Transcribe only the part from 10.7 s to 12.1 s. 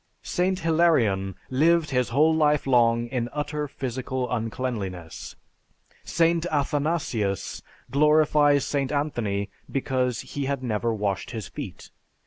washed his feet.